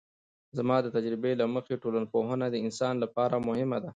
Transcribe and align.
زما 0.57 0.77
د 0.81 0.87
تجربې 0.95 1.33
له 1.41 1.45
مخې 1.53 1.81
ټولنپوهنه 1.83 2.45
د 2.49 2.55
انسان 2.65 2.93
لپاره 3.03 3.35
مهمه 3.47 3.77
ده. 3.83 3.89